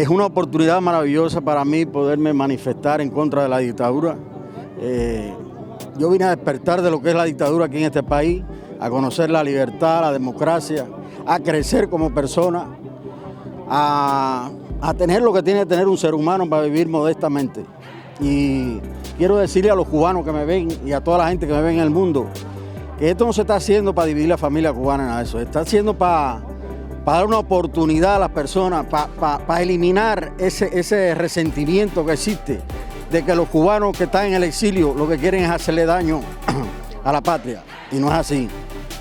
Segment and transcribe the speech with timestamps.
[0.00, 4.16] Es una oportunidad maravillosa para mí poderme manifestar en contra de la dictadura.
[4.80, 5.30] Eh,
[5.98, 8.42] yo vine a despertar de lo que es la dictadura aquí en este país,
[8.80, 10.86] a conocer la libertad, la democracia,
[11.26, 12.78] a crecer como persona,
[13.68, 17.66] a, a tener lo que tiene que tener un ser humano para vivir modestamente.
[18.20, 18.78] Y
[19.18, 21.60] quiero decirle a los cubanos que me ven y a toda la gente que me
[21.60, 22.26] ve en el mundo
[22.98, 25.60] que esto no se está haciendo para dividir la familia cubana, nada de eso, está
[25.60, 26.42] haciendo para,
[27.10, 29.08] para dar una oportunidad a las personas, para,
[29.44, 32.60] para eliminar ese, ese resentimiento que existe
[33.10, 36.20] de que los cubanos que están en el exilio lo que quieren es hacerle daño
[37.04, 37.64] a la patria.
[37.90, 38.48] Y no es así.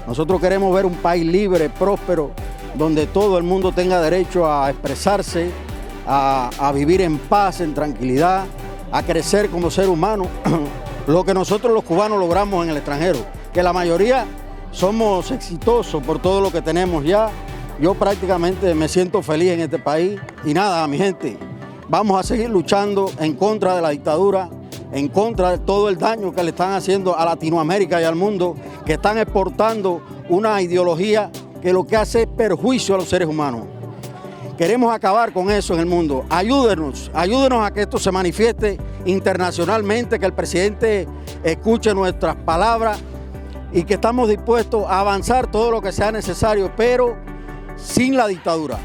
[0.08, 2.32] Nosotros queremos ver un país libre, próspero,
[2.74, 5.52] donde todo el mundo tenga derecho a expresarse,
[6.08, 8.46] a, a vivir en paz, en tranquilidad,
[8.92, 10.26] a crecer como ser humano,
[11.06, 13.20] lo que nosotros los cubanos logramos en el extranjero,
[13.54, 14.26] que la mayoría
[14.72, 17.30] somos exitosos por todo lo que tenemos ya.
[17.82, 21.38] Yo prácticamente me siento feliz en este país y nada, mi gente,
[21.88, 24.50] vamos a seguir luchando en contra de la dictadura,
[24.92, 28.58] en contra de todo el daño que le están haciendo a Latinoamérica y al mundo,
[28.86, 33.62] que están exportando una ideología que lo que hace es perjuicio a los seres humanos.
[34.58, 36.26] Queremos acabar con eso en el mundo.
[36.30, 41.08] Ayúdenos, ayúdenos a que esto se manifieste internacionalmente, que el presidente
[41.46, 43.00] escuche nuestras palabras
[43.72, 47.29] y que estamos dispuestos a avanzar todo lo que sea necesario, pero
[47.82, 48.78] sin la dictadura,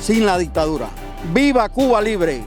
[0.00, 0.88] sin la dictadura.
[1.32, 2.42] Viva Cuba libre,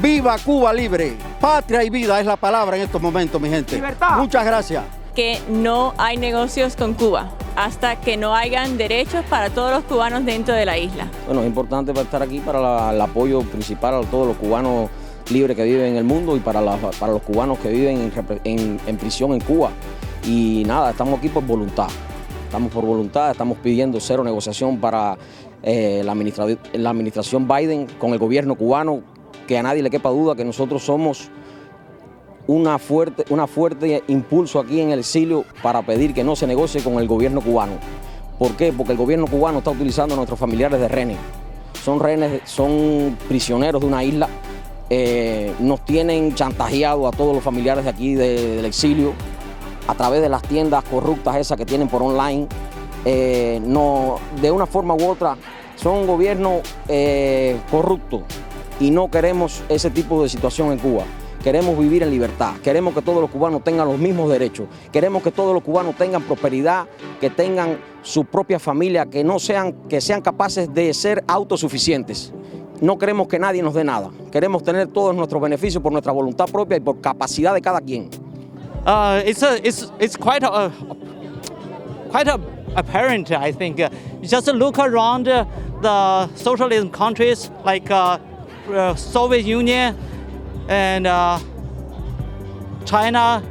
[0.00, 1.16] viva Cuba libre.
[1.40, 3.74] Patria y vida es la palabra en estos momentos, mi gente.
[3.76, 4.18] Libertad.
[4.18, 4.84] Muchas gracias.
[5.14, 10.24] que no hay negocios con Cuba hasta que no hayan derechos para todos los cubanos
[10.24, 11.08] dentro de la isla.
[11.26, 14.88] Bueno, es importante para estar aquí para la- el apoyo principal a todos los cubanos
[15.30, 18.12] libres que viven en el mundo y para, la- para los cubanos que viven
[18.44, 19.70] en- en prisión en Cuba.
[20.24, 21.88] Y nada, estamos aquí por voluntad.
[22.50, 25.16] Estamos por voluntad, estamos pidiendo cero negociación para
[25.62, 29.02] eh, la, administra- la administración Biden con el gobierno cubano,
[29.46, 31.28] que a nadie le quepa duda que nosotros somos
[32.48, 36.82] una fuerte, una fuerte impulso aquí en el exilio para pedir que no se negocie
[36.82, 37.74] con el gobierno cubano.
[38.36, 38.72] ¿Por qué?
[38.72, 41.18] Porque el gobierno cubano está utilizando a nuestros familiares de rehenes.
[41.84, 44.28] Son rehenes, son prisioneros de una isla.
[44.92, 49.12] eh, nos tienen chantajeado a todos los familiares de aquí de- del exilio
[49.90, 52.46] a través de las tiendas corruptas esas que tienen por online.
[53.04, 55.36] Eh, no, de una forma u otra,
[55.74, 58.22] son un gobierno eh, corrupto
[58.78, 61.02] y no queremos ese tipo de situación en Cuba.
[61.42, 65.32] Queremos vivir en libertad, queremos que todos los cubanos tengan los mismos derechos, queremos que
[65.32, 66.86] todos los cubanos tengan prosperidad,
[67.18, 72.32] que tengan su propia familia, que no sean, que sean capaces de ser autosuficientes.
[72.82, 76.44] No queremos que nadie nos dé nada, queremos tener todos nuestros beneficios por nuestra voluntad
[76.46, 78.10] propia y por capacidad de cada quien.
[78.86, 80.72] Uh, it's a, it's it's quite a,
[82.08, 82.40] quite a,
[82.76, 83.30] apparent.
[83.32, 83.80] I think.
[83.80, 83.90] Uh,
[84.22, 85.44] just look around uh,
[85.80, 88.18] the socialism countries like uh,
[88.94, 89.96] Soviet Union
[90.68, 91.04] and
[92.86, 93.42] China,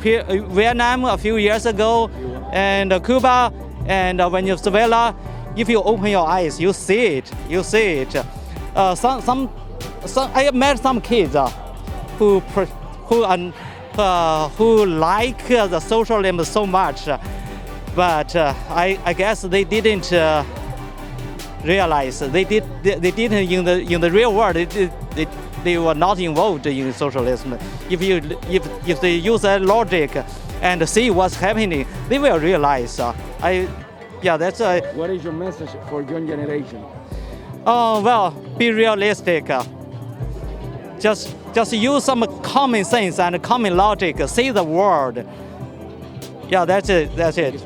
[0.00, 2.08] Vietnam a few years ago,
[2.52, 3.52] and Cuba
[3.86, 5.14] and Venezuela.
[5.56, 7.32] If you open your eyes, you see it.
[7.48, 8.12] You see it.
[8.94, 9.50] Some some,
[10.06, 11.34] some I met some kids.
[12.18, 13.52] Who who uh,
[14.56, 17.18] who like uh, the socialism so much, uh,
[17.94, 20.44] but uh, I, I guess they didn't uh,
[21.64, 25.26] realize they did they, they didn't in the in the real world they, they,
[25.64, 27.58] they were not involved in socialism.
[27.90, 28.16] If you
[28.48, 30.24] if if they use that logic
[30.62, 32.98] and see what's happening, they will realize.
[33.00, 33.68] Uh, I
[34.22, 36.84] yeah that's uh, What is your message for young generation?
[37.66, 39.50] Oh well, be realistic.
[41.00, 44.16] Just just use some common sense and common logic.
[44.28, 45.24] See the world.
[46.48, 47.16] Yeah, that's it.
[47.16, 47.60] That's it.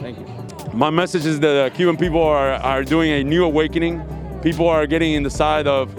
[0.00, 0.26] Thank you.
[0.74, 4.02] My message is that uh, Cuban people are, are doing a new awakening.
[4.42, 5.96] People are getting in the side of,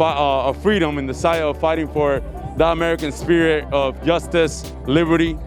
[0.00, 2.22] uh, of freedom, in the side of fighting for
[2.56, 5.38] the American spirit of justice, liberty,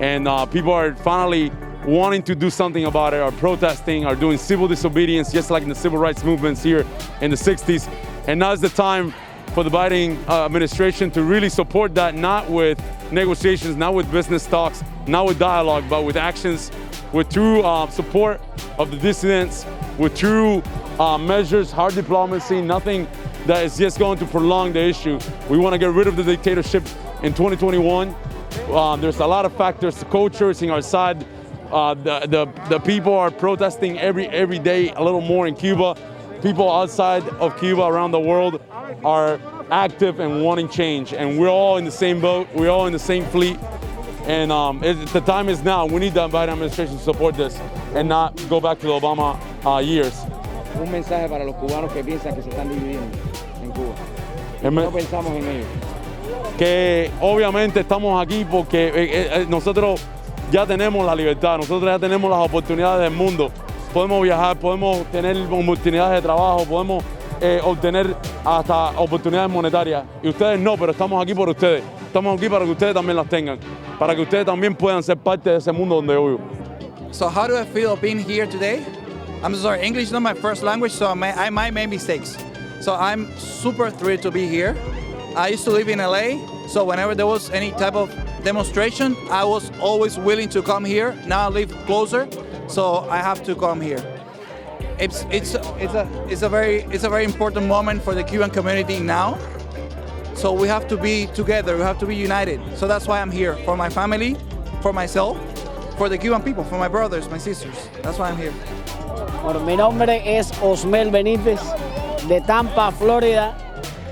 [0.00, 1.50] and uh, people are finally
[1.86, 5.68] wanting to do something about it, are protesting, are doing civil disobedience, just like in
[5.68, 6.84] the civil rights movements here
[7.20, 7.88] in the 60s.
[8.26, 9.14] And now is the time
[9.56, 12.78] for the Biden uh, administration to really support that, not with
[13.10, 16.70] negotiations, not with business talks, not with dialogue, but with actions,
[17.10, 18.38] with true uh, support
[18.76, 19.64] of the dissidents,
[19.96, 20.62] with true
[20.98, 23.08] uh, measures, hard diplomacy, nothing
[23.46, 25.18] that is just going to prolong the issue.
[25.48, 26.82] We want to get rid of the dictatorship
[27.22, 28.14] in 2021.
[28.68, 29.96] Uh, there's a lot of factors.
[29.96, 31.24] The culture is in our side.
[31.72, 35.96] Uh, the, the, the people are protesting every, every day a little more in Cuba.
[36.42, 38.60] People outside of Cuba around the world
[39.04, 39.40] are
[39.70, 41.12] active and wanting change.
[41.12, 42.46] And we're all in the same boat.
[42.54, 43.58] We're all in the same fleet.
[44.26, 45.86] And um, it, the time is now.
[45.86, 47.58] We need the Biden administration to support this
[47.94, 50.14] and not go back to the Obama uh, years.
[50.74, 53.16] Un mensaje para los cubanos que piensan que se están dividiendo
[53.62, 53.94] en Cuba.
[54.62, 55.66] No pensamos en ellos.
[56.56, 60.00] que obviamente estamos aquí porque eh, eh, nosotros
[60.50, 63.50] ya tenemos la libertad, nosotros ya tenemos las oportunidades del mundo.
[63.96, 67.02] Podemos viajar, podemos tener oportunidades de trabajo, podemos
[67.40, 68.14] eh, obtener
[68.44, 70.04] hasta oportunidades monetarias.
[70.22, 71.82] Y ustedes no, pero estamos aquí por ustedes.
[72.06, 73.58] Estamos aquí para que ustedes también las tengan,
[73.98, 76.40] para que ustedes también puedan ser parte de ese mundo donde yo vivo.
[77.10, 78.84] So how do I feel being here today?
[79.42, 82.36] I'm sorry, English is not my first language, so I, might make mistakes.
[82.82, 84.76] So I'm super thrilled to be here.
[85.34, 86.36] I used to live in LA,
[86.68, 88.14] so whenever there was any type of
[88.44, 91.16] demonstration, I was always willing to come here.
[91.26, 92.28] Now I live closer,
[92.68, 94.02] so I have to come here.
[94.98, 98.50] It's it's it's a it's a very it's a very important moment for the Cuban
[98.50, 99.38] community now.
[100.34, 101.76] So we have to be together.
[101.76, 102.60] We have to be united.
[102.76, 104.36] So that's why I'm here for my family,
[104.82, 105.36] for myself,
[105.96, 107.88] for the Cuban people, for my brothers, my sisters.
[108.02, 108.52] That's why I'm here.
[109.42, 111.60] Bueno, mi nombre es Osmel Benítez
[112.28, 113.54] de Tampa, Florida.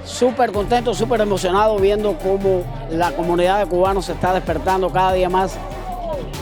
[0.04, 5.30] Súper contento, súper emocionado viendo cómo la comunidad de cubanos se está despertando cada día
[5.30, 5.56] más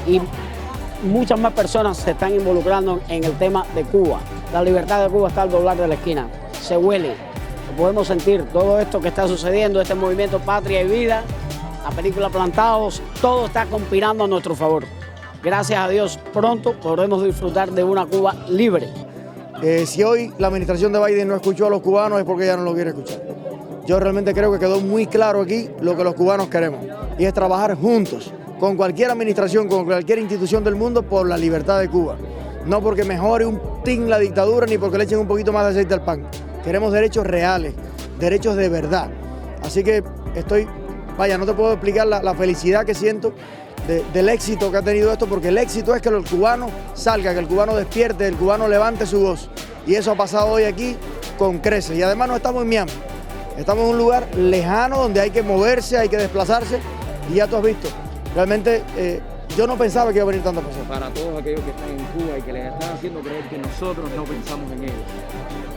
[0.06, 0.20] y
[1.02, 4.20] muchas más personas se están involucrando en el tema de Cuba.
[4.52, 6.28] La libertad de Cuba está al doblar de la esquina.
[6.60, 7.14] Se huele,
[7.76, 11.22] podemos sentir todo esto que está sucediendo, este movimiento Patria y Vida,
[11.84, 14.84] la película Plantados, todo está conspirando a nuestro favor.
[15.42, 18.88] Gracias a Dios, pronto podremos disfrutar de una Cuba libre.
[19.62, 22.56] Eh, si hoy la administración de Biden no escuchó a los cubanos es porque ya
[22.56, 23.22] no lo quiere escuchar.
[23.86, 26.84] Yo realmente creo que quedó muy claro aquí lo que los cubanos queremos
[27.18, 28.32] y es trabajar juntos
[28.62, 32.14] con cualquier administración, con cualquier institución del mundo por la libertad de Cuba.
[32.64, 35.70] No porque mejore un tin la dictadura ni porque le echen un poquito más de
[35.70, 36.28] aceite al pan.
[36.62, 37.74] Queremos derechos reales,
[38.20, 39.10] derechos de verdad.
[39.64, 40.04] Así que
[40.36, 40.68] estoy,
[41.18, 43.32] vaya, no te puedo explicar la, felicidad que siento
[43.88, 47.32] de- del éxito que ha tenido esto, porque el éxito es que el cubano salga,
[47.32, 49.50] que el cubano despierte, el cubano levante su voz.
[49.88, 50.96] Y eso ha pasado hoy aquí
[51.36, 51.98] con creces.
[51.98, 52.92] Y además no estamos en Miami,
[53.58, 56.78] estamos en un lugar lejano donde hay que moverse, hay que desplazarse.
[57.28, 57.88] Y ya tú has visto,
[58.34, 59.20] realmente eh,
[59.56, 60.88] yo no pensaba que iba a venir tanta personas.
[60.88, 64.10] Para todos aquellos que están en Cuba y que les están haciendo creer que nosotros
[64.16, 64.96] no pensamos en ellos.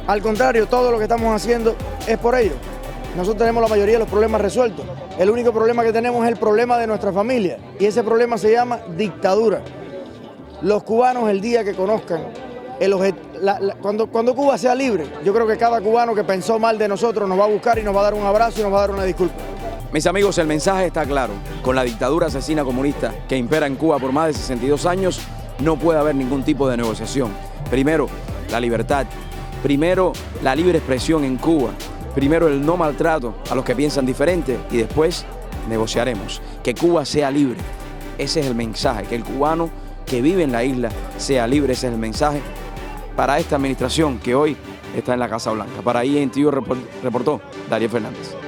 [0.08, 1.76] Al contrario, todo lo que estamos haciendo
[2.08, 2.54] es por ello.
[3.16, 4.86] Nosotros tenemos la mayoría de los problemas resueltos.
[5.18, 7.58] El único problema que tenemos es el problema de nuestra familia.
[7.80, 9.62] Y ese problema se llama dictadura.
[10.62, 12.22] Los cubanos el día que conozcan,
[12.80, 16.78] el la- cuando, cuando Cuba sea libre, yo creo que cada cubano que pensó mal
[16.78, 18.74] de nosotros nos va a buscar y nos va a dar un abrazo y nos
[18.74, 19.36] va a dar una disculpa.
[19.96, 21.32] Mis amigos, el mensaje está claro.
[21.62, 25.22] Con la dictadura asesina comunista que impera en Cuba por más de 62 años,
[25.60, 27.32] no puede haber ningún tipo de negociación.
[27.72, 28.10] Primero,
[28.52, 29.06] la libertad.
[29.64, 30.12] Primero,
[30.44, 31.70] la libre expresión en Cuba.
[32.14, 35.26] Primero, el no maltrato a los que piensan diferente y después
[35.70, 36.42] negociaremos.
[36.62, 37.62] Que Cuba sea libre.
[38.18, 39.06] Ese es el mensaje.
[39.06, 39.70] Que el cubano
[40.06, 41.72] que vive en la isla sea libre.
[41.72, 42.42] Ese es el mensaje
[43.16, 44.58] para esta administración que hoy
[44.94, 45.82] está en la Casa Blanca.
[45.82, 46.52] Para INTV
[47.02, 48.45] reportó Darío Fernández.